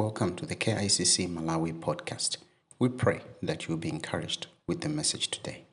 [0.00, 2.38] Welcome to the KICC Malawi podcast.
[2.78, 5.66] We pray that you'll be encouraged with the message today.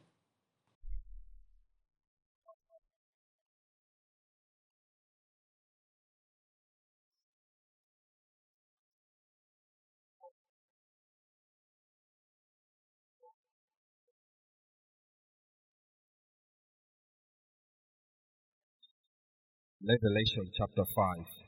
[19.82, 21.47] Revelation chapter 5.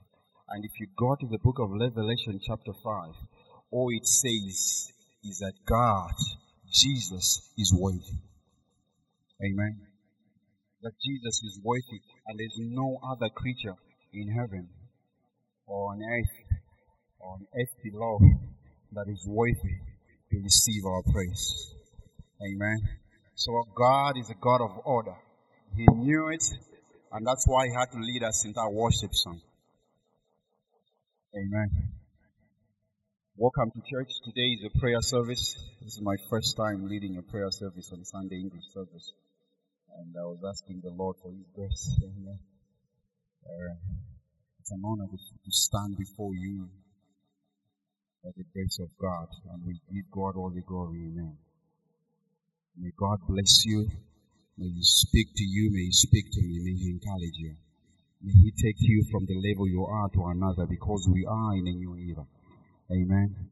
[0.51, 3.13] And if you go to the book of Revelation chapter 5,
[3.71, 4.91] all it says
[5.23, 6.13] is that God,
[6.73, 8.17] Jesus, is worthy.
[9.45, 9.77] Amen.
[10.81, 13.75] That Jesus is worthy, and there's no other creature
[14.11, 14.69] in heaven
[15.67, 16.59] or on earth
[17.19, 18.17] or on earth below
[18.93, 19.77] that is worthy
[20.31, 21.75] to receive our praise.
[22.41, 22.77] Amen.
[23.35, 25.15] So God is a God of order.
[25.75, 26.43] He knew it,
[27.11, 29.41] and that's why He had to lead us into our worship song.
[31.37, 31.69] Amen.
[33.37, 34.09] Welcome to church.
[34.25, 35.53] Today is a prayer service.
[35.79, 39.13] This is my first time leading a prayer service on Sunday English service.
[39.99, 41.99] And I was asking the Lord for His grace.
[42.03, 42.39] Amen.
[43.45, 43.75] Uh,
[44.59, 45.17] it's an honor to,
[45.51, 46.67] stand before you
[48.23, 49.27] by the grace of God.
[49.53, 51.13] And we give God all the glory.
[51.13, 51.37] Amen.
[52.75, 53.87] May God bless you.
[54.57, 55.69] May He speak to you.
[55.73, 56.57] May He speak to me.
[56.63, 57.53] May He encourage you.
[58.21, 61.67] May He take you from the level you are to another because we are in
[61.67, 62.27] a new era.
[62.91, 63.47] Amen.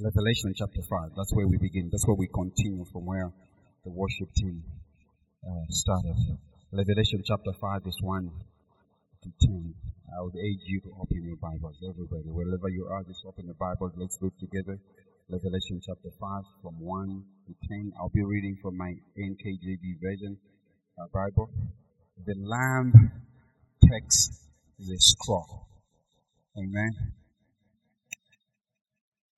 [0.00, 1.12] Revelation chapter 5.
[1.12, 1.92] That's where we begin.
[1.92, 3.28] That's where we continue from where
[3.84, 4.64] the worship team
[5.44, 6.16] uh, started.
[6.72, 8.30] Revelation chapter 5 verse 1
[9.24, 9.74] to 10.
[10.08, 12.32] I would urge you to open your Bibles, everybody.
[12.32, 13.92] Wherever you are, just open your Bibles.
[14.00, 14.80] Let's look together.
[15.28, 17.92] Revelation chapter 5 from 1 to 10.
[18.00, 20.38] I'll be reading from my NKJV version
[20.96, 21.50] uh, Bible.
[22.24, 23.12] The Lamb
[23.90, 24.40] takes
[24.78, 25.68] the scroll.
[26.58, 26.92] Amen.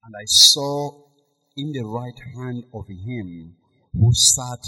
[0.05, 1.05] And I saw
[1.57, 3.57] in the right hand of him
[3.93, 4.65] who sat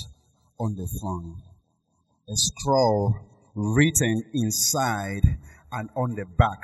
[0.59, 1.43] on the throne
[2.29, 3.15] a scroll
[3.55, 5.39] written inside
[5.73, 6.63] and on the back,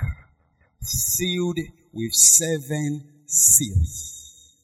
[0.81, 1.59] sealed
[1.91, 4.55] with seven seals.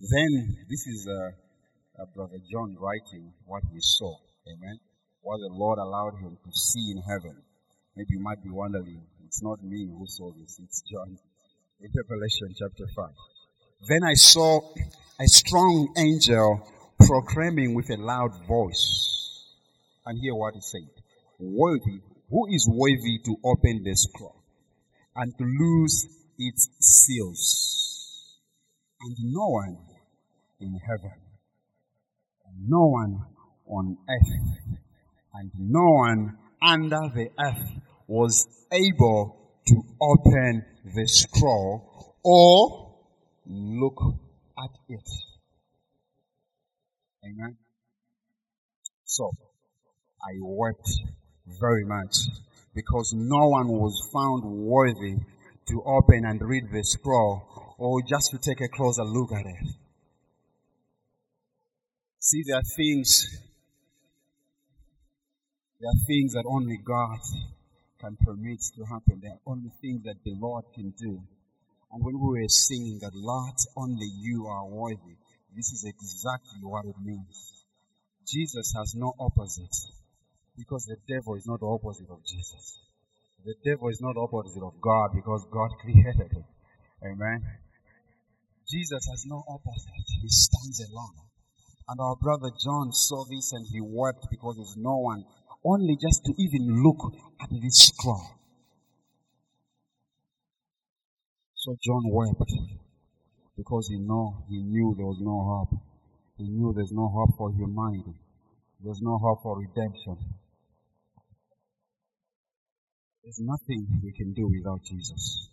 [0.00, 4.16] Then, this is uh, uh, Brother John writing what he saw.
[4.48, 4.78] Amen.
[5.20, 7.42] What the Lord allowed him to see in heaven.
[7.96, 11.18] Maybe you might be wondering, it's not me who saw this, it's John
[11.80, 13.08] in Revelation chapter 5.
[13.88, 14.60] Then I saw
[15.20, 16.66] a strong angel
[16.98, 19.10] proclaiming with a loud voice.
[20.06, 20.88] And hear what he said.
[21.38, 24.42] Worthy, who is worthy to open the scroll
[25.14, 26.06] and to loose
[26.38, 28.38] its seals?
[29.00, 29.76] And no one
[30.60, 31.18] in heaven,
[32.66, 33.20] no one
[33.66, 34.78] on earth,
[35.34, 37.70] and no one under the earth
[38.06, 39.36] was able
[39.66, 40.64] to open
[40.94, 42.94] the scroll or
[43.46, 43.98] look
[44.58, 45.08] at it.
[47.24, 47.56] Amen.
[49.04, 49.30] So,
[50.22, 50.88] I wept
[51.60, 52.14] very much
[52.74, 55.16] because no one was found worthy
[55.68, 59.74] to open and read the scroll or just to take a closer look at it.
[62.20, 63.26] See, there are things,
[65.82, 67.18] there are things that only God
[67.98, 69.18] can permit to happen.
[69.18, 71.18] There are only things that the Lord can do.
[71.90, 75.18] And when we were singing that, Lord, only you are worthy,
[75.56, 77.66] this is exactly what it means.
[78.24, 79.74] Jesus has no opposite
[80.56, 82.78] because the devil is not the opposite of Jesus.
[83.44, 86.44] The devil is not the opposite of God because God created him.
[87.02, 87.42] Amen.
[88.70, 90.06] Jesus has no opposite.
[90.22, 91.18] He stands alone.
[91.88, 95.24] And our brother John saw this and he wept because there's no one,
[95.64, 98.22] only just to even look at this scroll.
[101.54, 102.50] So John wept
[103.56, 105.80] because he know he knew there was no hope.
[106.36, 108.18] He knew there's no hope for humanity.
[108.82, 110.16] There's no hope for redemption.
[113.22, 115.50] There's nothing we can do without Jesus.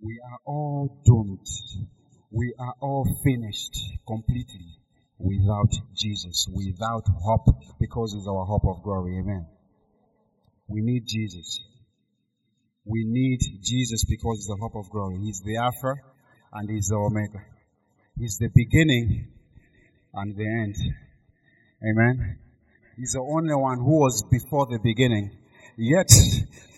[0.00, 1.46] We are all doomed.
[2.30, 4.78] We are all finished completely
[5.18, 7.46] without Jesus, without hope,
[7.80, 9.18] because He's our hope of glory.
[9.18, 9.46] Amen.
[10.68, 11.60] We need Jesus.
[12.84, 15.18] We need Jesus because He's the hope of glory.
[15.22, 15.94] He's the Alpha
[16.52, 17.44] and He's the Omega.
[18.18, 19.28] He's the beginning
[20.14, 20.76] and the end.
[21.82, 22.38] Amen.
[22.96, 25.36] He's the only one who was before the beginning.
[25.76, 26.10] Yet,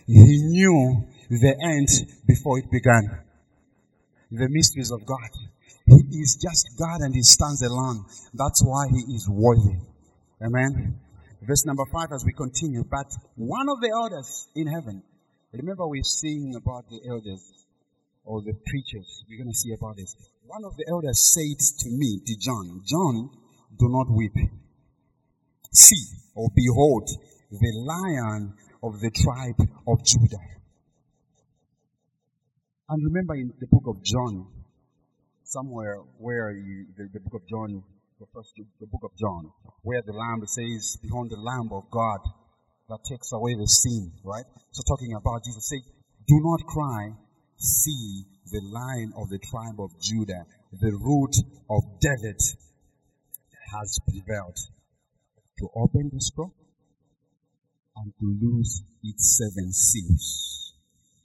[0.07, 1.89] He knew the end
[2.27, 3.23] before it began.
[4.31, 5.31] The mysteries of God.
[5.91, 8.05] He is just God and He stands alone.
[8.33, 9.79] That's why He is worthy.
[10.41, 11.01] Amen.
[11.43, 12.85] Verse number five as we continue.
[12.85, 15.03] But one of the elders in heaven,
[15.53, 17.43] remember we're singing about the elders
[18.25, 19.25] or the preachers.
[19.29, 20.15] We're going to see about this.
[20.47, 23.31] One of the elders said to me, to John, John,
[23.79, 24.37] do not weep.
[25.73, 27.09] See or behold
[27.51, 30.45] the lion of the tribe of Judah.
[32.89, 34.47] And remember in the book of John,
[35.51, 37.83] somewhere where you, the, the book of John,
[38.21, 39.51] the first the book of John,
[39.83, 42.21] where the Lamb says, Behold the Lamb of God
[42.89, 44.45] that takes away the sin, right?
[44.71, 45.83] So talking about Jesus, say,
[46.29, 47.11] Do not cry,
[47.59, 51.35] see the lion of the tribe of Judah, the root
[51.69, 52.39] of David
[53.75, 54.59] has prevailed
[55.59, 56.55] to open the scroll
[57.97, 60.75] and to lose its seven seals.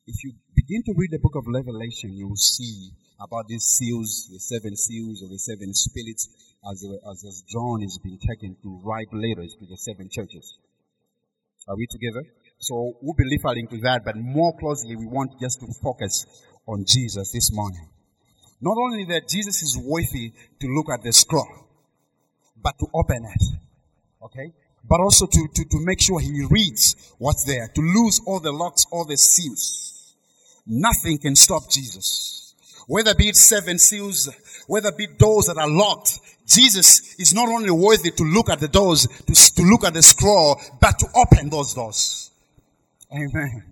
[0.07, 2.89] If you begin to read the book of Revelation, you will see
[3.19, 6.29] about these seals, the seven seals or the seven spirits,
[6.69, 10.57] as, as, as John is being taken to write letters to the seven churches.
[11.67, 12.23] Are we together?
[12.59, 16.25] So we'll be referring to that, but more closely, we want just to focus
[16.67, 17.87] on Jesus this morning.
[18.61, 21.67] Not only that Jesus is worthy to look at the scroll,
[22.61, 23.43] but to open it.
[24.23, 24.53] Okay?
[24.87, 28.51] But also to, to, to make sure he reads what's there, to lose all the
[28.51, 30.15] locks, all the seals.
[30.65, 32.44] Nothing can stop Jesus.
[32.87, 34.29] Whether be it seven seals,
[34.67, 38.67] whether be doors that are locked, Jesus is not only worthy to look at the
[38.67, 42.31] doors, to, to look at the scroll, but to open those doors.
[43.11, 43.63] Amen.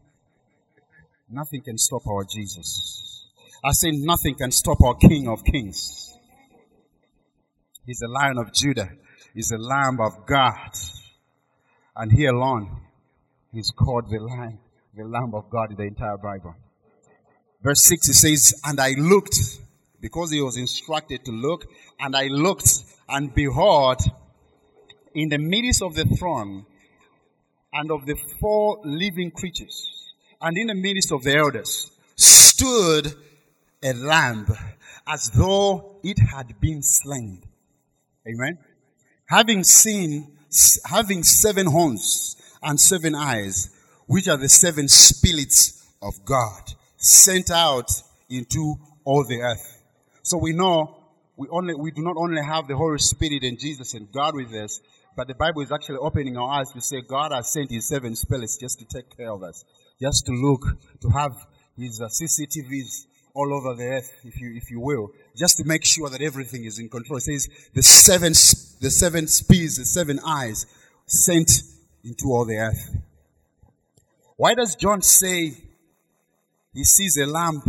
[1.30, 3.28] Nothing can stop our Jesus.
[3.64, 6.16] I say nothing can stop our King of Kings.
[7.86, 8.90] He's the Lion of Judah.
[9.34, 10.72] He's the Lamb of God.
[11.96, 12.82] And he alone
[13.54, 14.58] is called the Lion,
[14.96, 16.56] the Lamb of God in the entire Bible.
[17.64, 19.38] Verse 6 it says, And I looked,
[20.02, 21.66] because he was instructed to look,
[21.98, 24.02] and I looked, and behold,
[25.16, 26.66] in the midst of the throne
[27.72, 30.12] and of the four living creatures,
[30.42, 33.14] and in the midst of the elders, stood
[33.82, 34.46] a lamb
[35.08, 37.42] as though it had been slain.
[38.28, 38.58] Amen.
[39.28, 40.38] Having seen,
[40.86, 43.70] having seven horns and seven eyes,
[44.06, 46.74] which are the seven spirits of God
[47.04, 47.92] sent out
[48.30, 49.84] into all the earth.
[50.24, 51.04] So we know
[51.36, 54.54] we only, we do not only have the Holy Spirit and Jesus and God with
[54.54, 54.80] us,
[55.16, 58.16] but the Bible is actually opening our eyes to say God has sent his seven
[58.16, 59.66] spirits just to take care of us,
[60.00, 60.62] just to look,
[61.02, 61.32] to have
[61.78, 65.84] his uh, CCTVs all over the earth, if you, if you will, just to make
[65.84, 67.18] sure that everything is in control.
[67.18, 68.30] It says the seven,
[68.80, 70.68] the seven spears, the seven eyes
[71.06, 71.52] sent
[72.04, 72.96] into all the earth.
[74.38, 75.54] Why does John say
[76.74, 77.62] he sees a lamb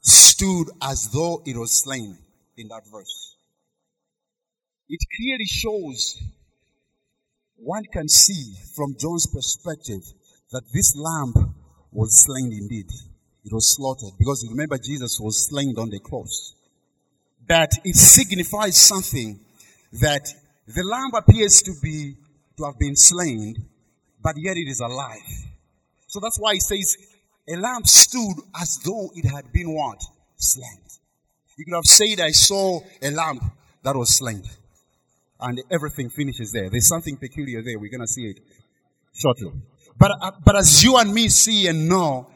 [0.00, 2.16] stood as though it was slain
[2.56, 3.36] in that verse?
[4.88, 6.22] It clearly shows
[7.56, 10.02] one can see from John's perspective
[10.50, 11.54] that this lamb
[11.92, 12.90] was slain indeed.
[13.44, 16.54] It was slaughtered because remember Jesus was slain on the cross.
[17.46, 19.40] But it signifies something
[20.00, 20.32] that
[20.66, 22.16] the lamb appears to be
[22.56, 23.54] to have been slain,
[24.22, 25.28] but yet it is alive.
[26.06, 26.96] So that's why he says
[27.48, 30.00] a lamb stood as though it had been what?
[30.36, 30.78] Slain.
[31.56, 33.40] You could have said, I saw a lamb
[33.82, 34.42] that was slain.
[35.40, 36.70] And everything finishes there.
[36.70, 37.78] There's something peculiar there.
[37.78, 38.40] We're going to see it
[39.14, 39.52] shortly.
[39.98, 42.28] But, uh, but as you and me see and know,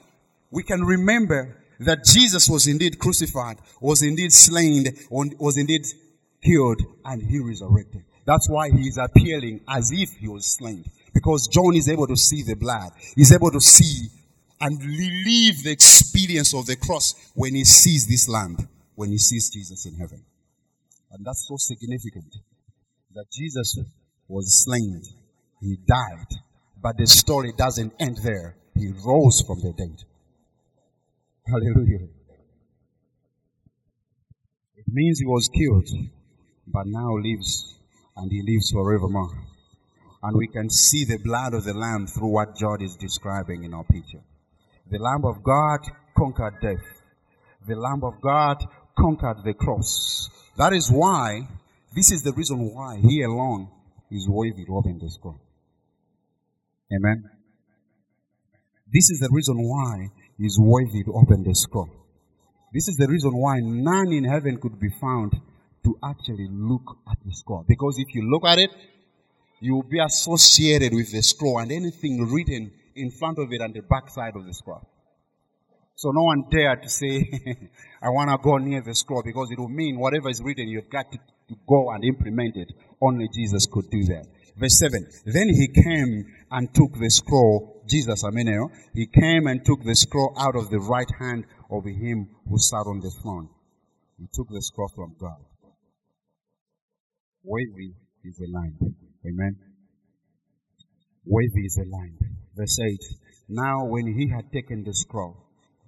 [0.51, 5.87] we can remember that Jesus was indeed crucified, was indeed slain, was indeed
[6.43, 8.05] killed, and he resurrected.
[8.25, 10.85] That's why he is appearing as if he was slain.
[11.15, 12.93] Because John is able to see the blood.
[13.15, 14.09] He's able to see
[14.61, 18.57] and relive the experience of the cross when he sees this lamb,
[18.95, 20.23] when he sees Jesus in heaven.
[21.13, 22.37] And that's so significant
[23.15, 23.79] that Jesus
[24.29, 25.03] was slain.
[25.61, 26.27] He died.
[26.83, 28.57] But the story doesn't end there.
[28.75, 30.05] He rose from the dead.
[31.47, 32.09] Hallelujah.
[34.77, 35.89] It means he was killed,
[36.67, 37.75] but now lives,
[38.17, 39.33] and he lives forevermore.
[40.23, 43.73] And we can see the blood of the Lamb through what God is describing in
[43.73, 44.21] our picture.
[44.91, 45.81] The Lamb of God
[46.17, 47.03] conquered death.
[47.67, 48.65] The Lamb of God
[48.97, 50.31] conquered the cross.
[50.57, 51.49] That is why,
[51.95, 53.69] this is the reason why he alone
[54.11, 55.41] is worthy to open the scroll.
[56.95, 57.29] Amen.
[58.93, 61.91] This is the reason why is worthy to open the scroll.
[62.73, 65.33] This is the reason why none in heaven could be found
[65.85, 67.65] to actually look at the scroll.
[67.67, 68.71] Because if you look at it,
[69.61, 73.75] you will be associated with the scroll and anything written in front of it and
[73.75, 74.87] the back side of the scroll.
[75.95, 77.25] So no one dared to say,
[78.03, 80.91] I want to go near the scroll because it will mean whatever is written, you've
[80.91, 82.73] got to, to go and implement it.
[83.01, 84.27] Only Jesus could do that.
[84.57, 85.07] Verse 7.
[85.25, 88.49] Then he came and took the scroll, Jesus, I mean,
[88.95, 92.85] he came and took the scroll out of the right hand of him who sat
[92.87, 93.49] on the throne.
[94.19, 95.37] He took the scroll from God.
[97.43, 98.77] Wavy is a line.
[99.27, 99.57] Amen.
[101.25, 102.36] Wavy is a line.
[102.57, 102.99] Verse 8.
[103.49, 105.37] Now when he had taken the scroll,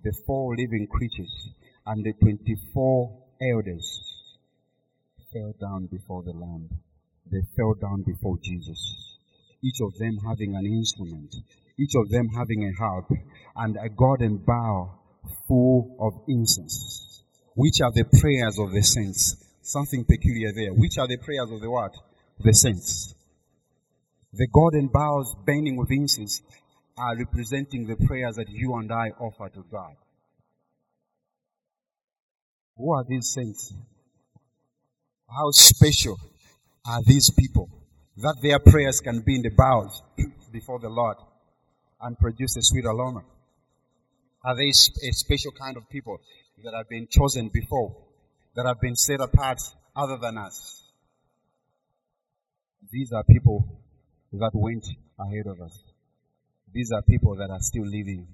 [0.04, 1.48] the four living creatures
[1.86, 4.08] and the 24 elders
[5.32, 6.68] fell down before the Lamb.
[7.30, 8.78] They fell down before Jesus.
[9.62, 11.34] Each of them having an instrument,
[11.78, 13.10] each of them having a harp,
[13.56, 14.92] and a golden bowl
[15.46, 17.22] full of incense.
[17.54, 19.36] Which are the prayers of the saints?
[19.62, 20.72] Something peculiar there.
[20.72, 21.92] Which are the prayers of the what?
[22.40, 23.14] The saints.
[24.38, 26.42] The golden bowls burning with incense
[26.96, 29.96] are representing the prayers that you and I offer to God.
[32.76, 33.74] Who are these saints?
[35.28, 36.16] How special
[36.86, 37.68] are these people
[38.18, 40.04] that their prayers can be in the bowels
[40.52, 41.16] before the Lord
[42.00, 43.24] and produce a sweet aroma?
[44.44, 46.20] Are they a special kind of people
[46.62, 47.96] that have been chosen before,
[48.54, 49.58] that have been set apart
[49.96, 50.84] other than us?
[52.92, 53.82] These are people
[54.32, 54.84] that went
[55.18, 55.82] ahead of us.
[56.72, 58.26] These are people that are still living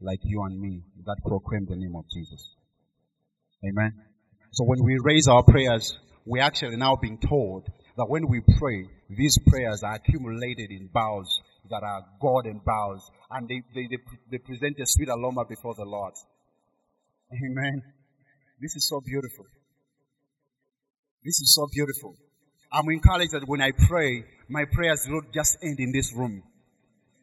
[0.00, 2.54] like you and me that proclaim the name of Jesus.
[3.64, 3.92] Amen.
[4.52, 8.84] So when we raise our prayers, we're actually now being told that when we pray,
[9.08, 13.98] these prayers are accumulated in bowls that are golden bowls, and they, they, they,
[14.30, 16.14] they present a sweet aroma before the Lord.
[17.32, 17.82] Amen.
[18.60, 19.46] This is so beautiful.
[21.24, 22.14] This is so beautiful.
[22.72, 26.42] I'm encouraged that when I pray, my prayers don't just end in this room.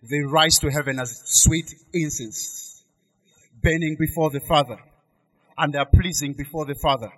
[0.01, 2.83] They rise to heaven as sweet incense,
[3.61, 4.77] burning before the Father
[5.57, 7.11] and they're pleasing before the Father.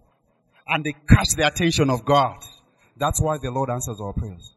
[0.67, 2.38] And they catch the attention of God.
[2.98, 4.53] That's why the Lord answers our prayers.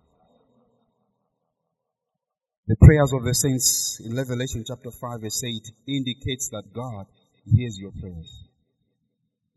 [2.66, 5.52] The prayers of the saints in Revelation chapter 5 verse 8
[5.86, 7.06] indicates that God
[7.46, 8.47] hears your prayers.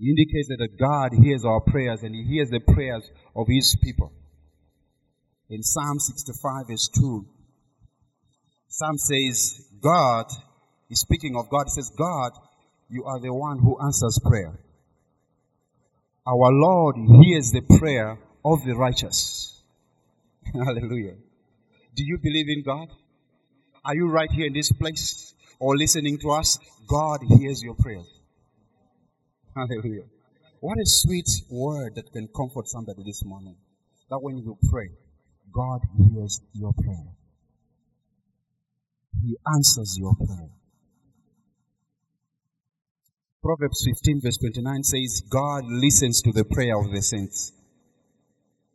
[0.01, 4.11] He indicates that God hears our prayers and He hears the prayers of His people.
[5.47, 7.25] In Psalm 65 verse 2,
[8.67, 10.25] Psalm says, God
[10.89, 11.65] is speaking of God.
[11.67, 12.31] He says, God
[12.89, 14.57] you are the one who answers prayer.
[16.27, 19.61] Our Lord hears the prayer of the righteous.
[20.53, 21.13] Hallelujah.
[21.95, 22.87] Do you believe in God?
[23.85, 26.57] Are you right here in this place or listening to us?
[26.87, 28.20] God hears your prayers.
[29.55, 30.05] Hallelujah.
[30.61, 33.55] What a sweet word that can comfort somebody this morning.
[34.09, 34.89] That when you pray,
[35.51, 37.11] God hears your prayer.
[39.23, 40.49] He answers your prayer.
[43.43, 47.51] Proverbs 15 verse 29 says, God listens to the prayer of the saints.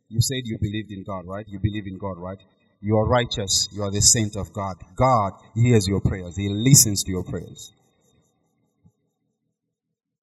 [0.09, 1.45] You said you believed in God, right?
[1.47, 2.37] You believe in God, right?
[2.81, 3.67] You are righteous.
[3.73, 4.75] You are the saint of God.
[4.95, 6.35] God hears your prayers.
[6.35, 7.71] He listens to your prayers.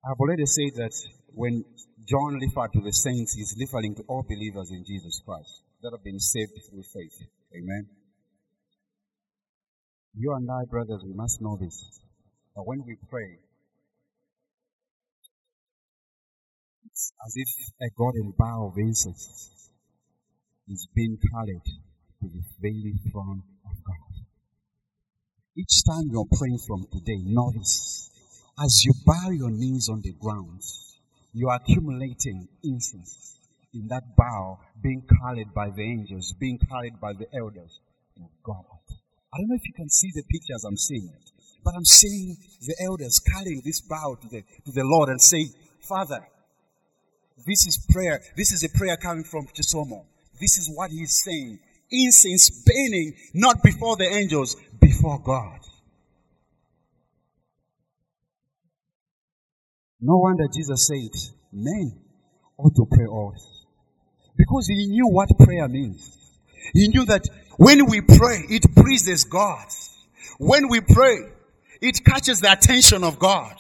[0.05, 0.93] I've already said that
[1.33, 1.65] when
[2.07, 6.05] John referred to the saints, he's referring to all believers in Jesus Christ that have
[6.05, 7.17] been saved through faith.
[7.57, 7.89] Amen.
[10.17, 12.01] You and I, brothers, we must know this.
[12.55, 13.39] That when we pray,
[16.95, 17.51] It's as if
[17.83, 19.69] a golden bow of incense
[20.69, 21.67] is being carried
[22.23, 24.13] to the very throne of God.
[25.59, 28.14] Each time you're praying from today, notice
[28.59, 30.63] as you bow your knees on the ground,
[31.33, 33.39] you are accumulating incense
[33.73, 37.81] in that bow being carried by the angels, being carried by the elders
[38.17, 38.65] of God.
[39.33, 41.31] I don't know if you can see the pictures I'm seeing it,
[41.65, 45.53] but I'm seeing the elders carrying this bow to the, to the Lord and saying,
[45.81, 46.25] Father,
[47.45, 48.21] this is prayer.
[48.37, 50.05] This is a prayer coming from Chisomo.
[50.41, 51.59] This is what he's saying.
[51.91, 55.59] Incense burning, not before the angels, before God.
[60.07, 61.17] No wonder Jesus said,
[61.51, 61.99] men
[62.59, 63.43] ought to pray always.
[64.37, 66.19] Because he knew what prayer means.
[66.75, 69.65] He knew that when we pray, it pleases God.
[70.39, 71.21] When we pray,
[71.81, 73.57] it catches the attention of God.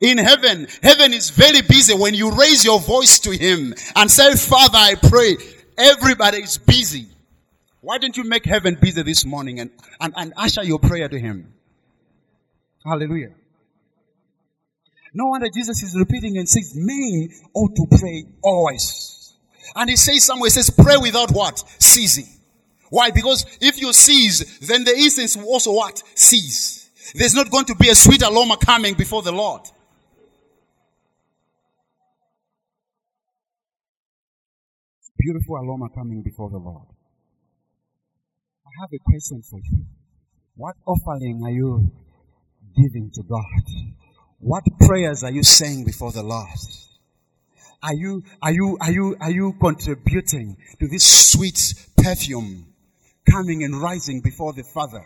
[0.00, 4.34] In heaven, heaven is very busy when you raise your voice to Him and say,
[4.34, 5.36] Father, I pray.
[5.78, 7.06] Everybody is busy.
[7.82, 9.70] Why don't you make heaven busy this morning and,
[10.00, 11.52] and, and usher your prayer to Him?
[12.84, 13.37] Hallelujah.
[15.14, 19.34] No wonder Jesus is repeating and says, men ought to pray always.
[19.74, 21.58] And he says somewhere, he says, pray without what?
[21.78, 22.26] Ceasing.
[22.90, 23.10] Why?
[23.10, 26.02] Because if you cease, then the incense will also what?
[26.14, 26.90] Cease.
[27.14, 29.62] There's not going to be a sweet aroma coming before the Lord.
[35.18, 36.86] Beautiful aroma coming before the Lord.
[38.64, 39.84] I have a question for you.
[40.54, 41.90] What offering are you
[42.76, 43.44] giving to God?
[44.40, 46.48] What prayers are you saying before the Lord?
[47.82, 52.66] Are you, are you, are you, are you contributing to this sweet perfume
[53.30, 55.04] coming and rising before the Father?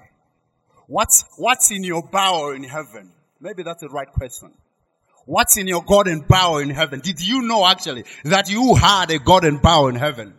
[0.86, 3.12] What's, what's in your bower in heaven?
[3.40, 4.52] Maybe that's the right question.
[5.24, 7.00] What's in your garden bower in heaven?
[7.00, 10.34] Did you know actually that you had a garden bower in heaven?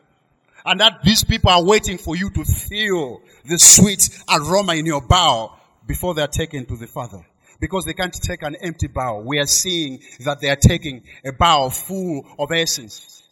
[0.66, 5.02] And that these people are waiting for you to feel the sweet aroma in your
[5.02, 5.58] bow
[5.88, 7.26] before they are taken to the Father.
[7.64, 9.22] Because they can't take an empty bow.
[9.22, 13.24] We are seeing that they are taking a bow full of essence.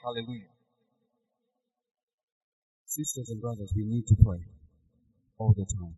[0.00, 0.46] Hallelujah.
[2.86, 4.38] Sisters and brothers, we need to pray
[5.38, 5.96] all the time.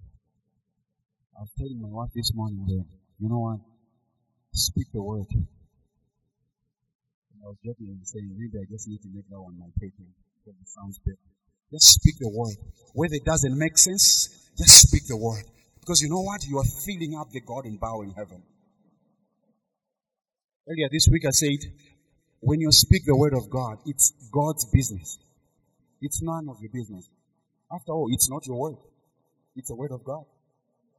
[1.36, 2.86] I was telling my wife this morning that,
[3.20, 3.60] you know what?
[4.54, 5.26] Speak the word.
[5.28, 5.44] And
[7.44, 10.08] I was joking and saying, maybe I just need to make that one my paper
[10.40, 11.18] because it sounds better.
[11.70, 12.56] Just speak the word.
[12.94, 15.44] Whether it doesn't make sense, just speak the word.
[15.82, 16.46] Because you know what?
[16.46, 18.40] You are filling up the garden bow in heaven.
[20.68, 21.58] Earlier this week I said,
[22.38, 25.18] when you speak the word of God, it's God's business.
[26.00, 27.10] It's none of your business.
[27.72, 28.76] After all, it's not your word.
[29.56, 30.24] It's the word of God.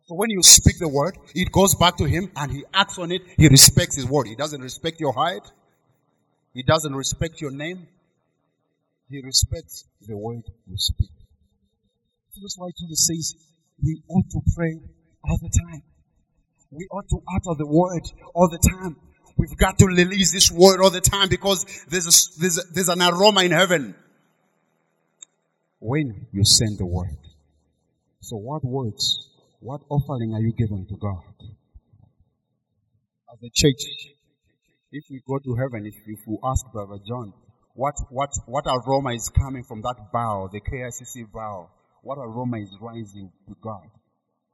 [0.05, 3.09] So when you speak the word, it goes back to him and he acts on
[3.13, 3.21] it.
[3.37, 4.27] He respects his word.
[4.27, 5.49] He doesn't respect your height.
[6.53, 7.87] He doesn't respect your name.
[9.09, 11.09] He respects the word you speak.
[12.31, 14.79] So that's why Jesus says we ought to pray
[15.23, 15.81] all the time.
[16.71, 18.01] We ought to utter the word
[18.33, 18.95] all the time.
[19.37, 22.89] We've got to release this word all the time because there's a, there's, a, there's
[22.89, 23.95] an aroma in heaven
[25.79, 27.17] when you send the word.
[28.21, 29.27] So what words,
[29.59, 31.23] what offering are you giving to God?
[33.33, 34.13] As a church,
[34.91, 37.33] if we go to heaven, if, if we ask Brother John,
[37.73, 41.69] what, what, what aroma is coming from that bow, the KICC bow?
[42.03, 43.87] What aroma is rising to God?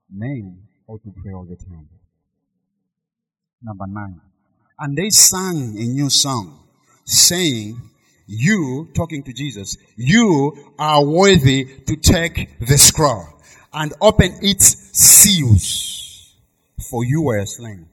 [0.08, 1.90] Men ought to pray all the time.
[3.64, 4.22] Number nine.
[4.78, 6.60] And they sang a new song,
[7.06, 7.82] saying,
[8.28, 13.26] You, talking to Jesus, you are worthy to take the scroll
[13.74, 16.36] and open its seals,
[16.92, 17.88] for you were slain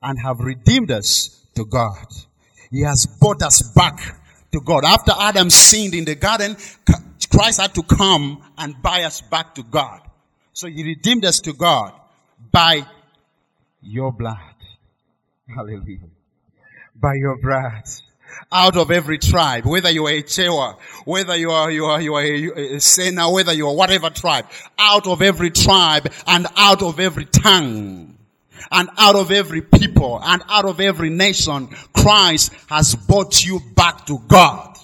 [0.00, 2.06] and have redeemed us to God.
[2.70, 3.98] He has brought us back
[4.52, 4.84] to God.
[4.84, 6.56] After Adam sinned in the garden,
[7.30, 10.00] Christ had to come and buy us back to God.
[10.52, 11.92] So he redeemed us to God
[12.52, 12.86] by
[13.82, 14.38] your blood.
[15.54, 15.98] Hallelujah.
[16.94, 17.84] By your blood.
[18.52, 22.14] Out of every tribe, whether you are a Chewa, whether you are, you are, you
[22.14, 24.46] are a, a Sena, whether you are whatever tribe,
[24.78, 28.16] out of every tribe and out of every tongue
[28.70, 34.06] and out of every people and out of every nation, Christ has brought you back
[34.06, 34.76] to God.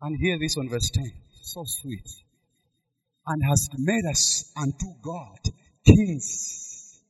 [0.00, 1.12] And hear this on verse 10.
[1.42, 2.08] So sweet.
[3.26, 5.38] And has made us unto God
[5.84, 7.00] kings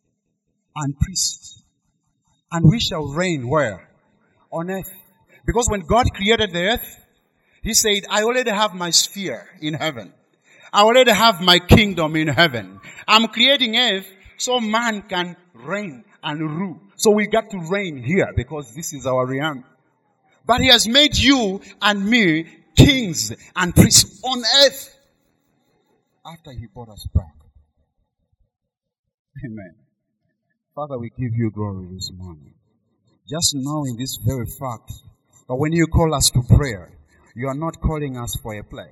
[0.74, 1.62] and priests.
[2.50, 3.88] And we shall reign where?
[4.50, 4.90] On earth.
[5.44, 7.04] Because when God created the earth,
[7.62, 10.12] He said, I already have my sphere in heaven.
[10.72, 12.80] I already have my kingdom in heaven.
[13.06, 16.80] I'm creating earth so man can reign and rule.
[16.96, 19.64] So we got to reign here because this is our realm.
[20.46, 22.46] But he has made you and me
[22.78, 24.96] kings and priests on earth
[26.24, 27.34] after he brought us back.
[29.44, 29.74] Amen.
[30.74, 32.54] Father, we give you glory this morning.
[33.28, 34.92] Just knowing this very fact
[35.48, 36.90] that when you call us to prayer,
[37.34, 38.90] you are not calling us for a play.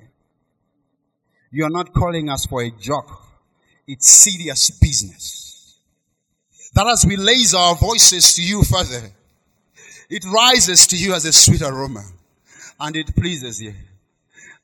[1.51, 3.11] You are not calling us for a joke.
[3.87, 5.79] It's serious business.
[6.75, 9.11] That as we raise our voices to you, Father,
[10.11, 12.05] it rises to you as a sweet aroma
[12.81, 13.75] and it pleases you.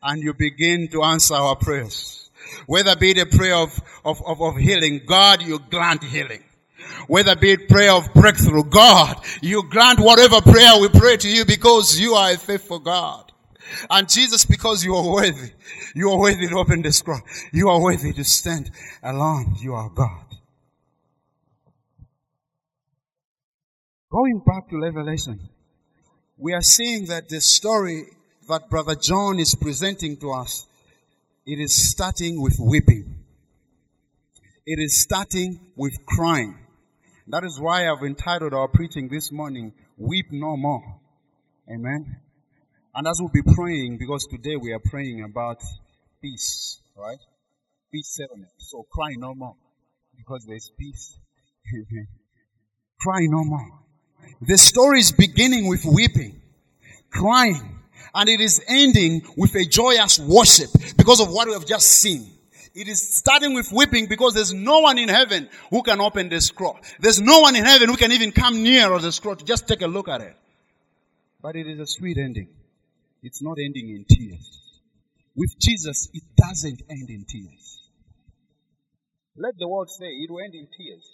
[0.03, 2.31] And you begin to answer our prayers.
[2.67, 3.71] Whether be it a prayer of,
[4.05, 6.43] of, of, of healing, God, you grant healing.
[7.07, 11.45] Whether be it prayer of breakthrough, God, you grant whatever prayer we pray to you
[11.45, 13.33] because you are a faithful God.
[13.89, 15.51] And Jesus, because you are worthy,
[15.95, 17.21] you are worthy to open the scroll.
[17.53, 18.71] You are worthy to stand
[19.03, 19.57] alone.
[19.61, 20.27] You are God.
[24.11, 25.41] Going back to Revelation,
[26.43, 28.03] we are seeing that the story
[28.49, 30.67] that Brother John is presenting to us,
[31.47, 33.15] it is starting with weeping.
[34.67, 36.59] It is starting with crying.
[37.29, 40.83] That is why I've entitled our preaching this morning, Weep No More.
[41.73, 42.17] Amen.
[42.93, 45.63] And as we'll be praying, because today we are praying about
[46.21, 47.19] peace, right?
[47.93, 48.51] peace settlement.
[48.59, 49.55] So cry no more
[50.17, 51.17] because there's peace.
[53.01, 53.82] cry no more.
[54.41, 56.41] The story is beginning with weeping,
[57.11, 57.81] crying,
[58.15, 62.29] and it is ending with a joyous worship because of what we have just seen.
[62.75, 66.41] It is starting with weeping because there's no one in heaven who can open the
[66.41, 66.79] scroll.
[67.01, 69.83] There's no one in heaven who can even come near the scroll to just take
[69.83, 70.37] a look at it.
[71.43, 72.49] But it is a sweet ending.
[73.23, 74.59] It's not ending in tears.
[75.37, 77.81] With Jesus, it doesn't end in tears.
[79.37, 81.05] Let the world say it will end in tears.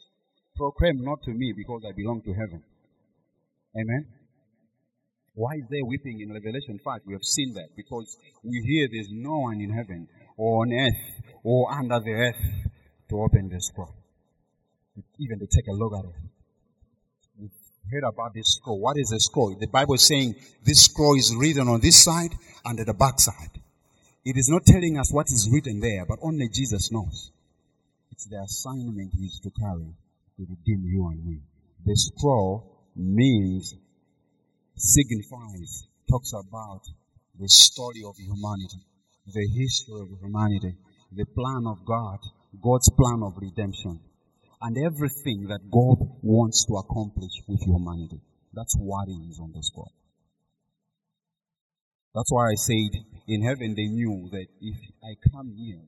[0.56, 2.62] Proclaim not to me because I belong to heaven.
[3.76, 4.06] Amen.
[5.34, 7.00] Why is there weeping in Revelation 5?
[7.06, 11.22] We have seen that because we hear there's no one in heaven or on earth
[11.44, 12.42] or under the earth
[13.08, 13.94] to open the scroll.
[15.18, 16.16] Even to take a look at it.
[17.38, 17.50] We've
[17.92, 18.80] heard about this scroll.
[18.80, 19.54] What is a scroll?
[19.58, 23.20] The Bible is saying this scroll is written on this side and at the back
[23.20, 23.60] side.
[24.24, 27.30] It is not telling us what is written there, but only Jesus knows.
[28.10, 29.94] It's the assignment he is to carry
[30.36, 31.38] to redeem you and me.
[31.86, 33.74] The scroll means,
[34.76, 36.82] signifies, talks about
[37.38, 38.82] the story of humanity,
[39.26, 40.74] the history of humanity,
[41.12, 42.18] the plan of God,
[42.60, 44.00] God's plan of redemption,
[44.60, 48.20] and everything that God wants to accomplish with humanity.
[48.52, 49.92] That's what is on the scroll.
[52.14, 55.84] That's why I said in heaven they knew that if I come here,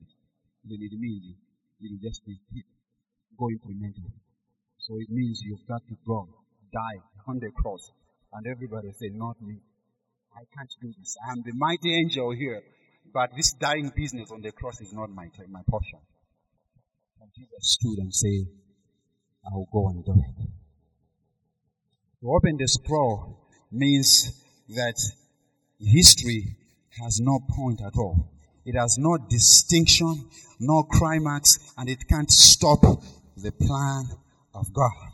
[0.63, 1.35] then it means
[1.81, 2.39] it will just be
[3.37, 4.13] go incrementally.
[4.77, 6.29] So it means you've got to go,
[6.71, 7.91] die on the cross.
[8.33, 9.57] And everybody say, not me.
[10.35, 11.17] I can't do this.
[11.27, 12.61] I am the mighty angel here.
[13.13, 15.99] But this dying business on the cross is not my, my portion.
[17.21, 18.47] And Jesus stood and said,
[19.45, 20.47] I will go and do it.
[22.21, 24.31] To open the scroll means
[24.69, 24.95] that
[25.79, 26.55] history
[27.01, 28.31] has no point at all.
[28.65, 30.29] It has no distinction,
[30.59, 32.81] no climax, and it can't stop
[33.35, 34.05] the plan
[34.53, 35.10] of God.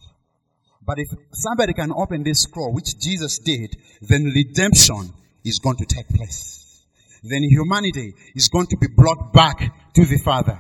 [0.88, 5.12] But if somebody can open this scroll, which Jesus did, then redemption
[5.44, 6.86] is going to take place.
[7.24, 9.60] Then humanity is going to be brought back
[9.96, 10.58] to the Father.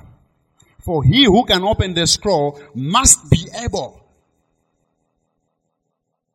[0.84, 4.06] For he who can open the scroll must be able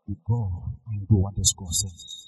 [0.06, 2.22] to go and do what the scroll says.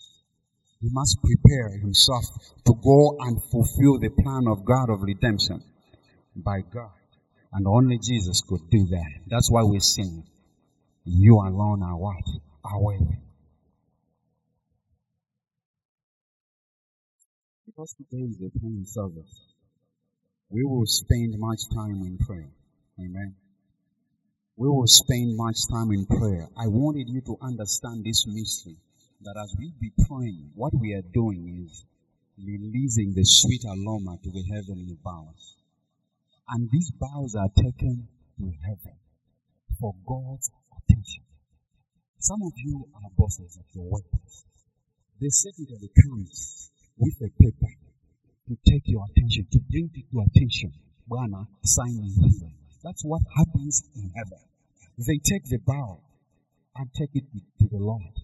[0.81, 2.24] He must prepare himself
[2.66, 5.62] to go and fulfill the plan of God of redemption
[6.37, 6.92] by God.
[7.55, 9.11] And only Jesus could do that.
[9.29, 10.24] That's why we sing,
[11.05, 12.25] You alone are what?
[12.64, 13.19] Are worthy.
[17.67, 19.53] Because today is a praying service,
[20.49, 22.51] we will spend much time in prayer.
[22.99, 23.35] Amen.
[24.57, 26.49] We will spend much time in prayer.
[26.57, 28.77] I wanted you to understand this mystery
[29.23, 31.85] that as we be praying, what we are doing is
[32.38, 35.57] releasing the sweet aroma to the heavenly bowels.
[36.49, 38.97] And these bowels are taken to heaven
[39.81, 40.51] for God's
[40.85, 41.25] attention.
[42.20, 44.44] Some of you are bosses of your workplace.
[45.20, 47.73] They secretly comes with a paper
[48.49, 50.73] to take your attention, to bring to your attention.
[51.09, 52.53] Bwana, sign heaven.
[52.83, 54.44] That's what happens in heaven.
[54.99, 56.01] They take the bow
[56.77, 57.25] and take it
[57.61, 58.14] to the Lord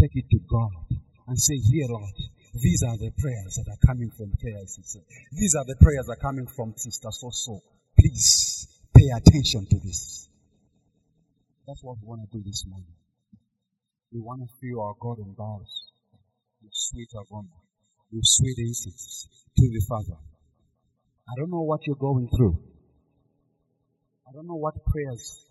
[0.00, 0.96] take it to God
[1.28, 2.16] and say, Here, Lord,
[2.54, 4.96] these are the prayers that are coming from KICC.
[5.32, 7.60] These are the prayers that are coming from Sister So So.
[7.98, 10.28] Please pay attention to this.
[11.70, 12.90] That's what we want to do this morning.
[14.10, 15.70] We want to feel our God bowels
[16.58, 17.62] with sweet aroma,
[18.10, 20.18] with sweet incense to the Father.
[20.18, 22.58] I don't know what you're going through.
[24.26, 25.46] I don't know what prayers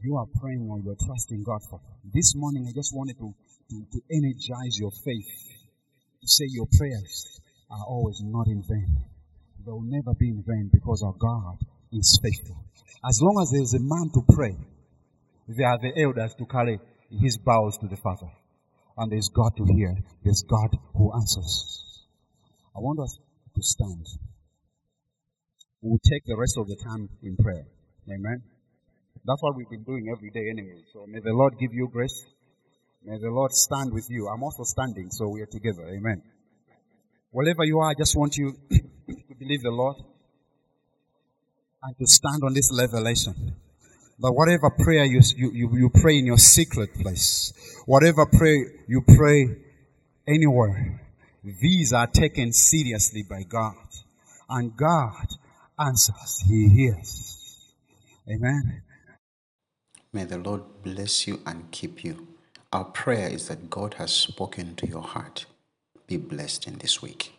[0.00, 1.84] you are praying or you're trusting God for.
[2.14, 5.28] This morning, I just wanted to to, to energize your faith.
[6.24, 9.04] To say your prayers are always not in vain.
[9.66, 11.60] They will never be in vain because our God
[11.92, 12.56] is faithful.
[13.04, 14.56] As long as there is a man to pray,
[15.48, 16.80] there are the elders to carry
[17.10, 18.30] his bows to the Father.
[18.98, 19.94] And there's God to hear.
[20.24, 22.06] There's God who answers.
[22.74, 23.18] I want us
[23.54, 24.06] to stand.
[25.82, 27.64] We'll take the rest of the time in prayer.
[28.08, 28.42] Amen.
[29.24, 30.82] That's what we've been doing every day anyway.
[30.92, 32.24] So may the Lord give you grace.
[33.04, 34.28] May the Lord stand with you.
[34.28, 35.88] I'm also standing, so we are together.
[35.88, 36.22] Amen.
[37.30, 39.96] Wherever you are, I just want you to believe the Lord
[41.82, 43.54] and to stand on this revelation.
[44.18, 47.52] That whatever prayer you, you, you pray in your secret place,
[47.84, 49.56] whatever prayer you pray
[50.26, 51.00] anywhere,
[51.44, 53.76] these are taken seriously by God.
[54.48, 55.26] And God
[55.78, 57.72] answers, He hears.
[58.28, 58.82] Amen.
[60.12, 62.26] May the Lord bless you and keep you.
[62.72, 65.46] Our prayer is that God has spoken to your heart.
[66.06, 67.35] Be blessed in this week.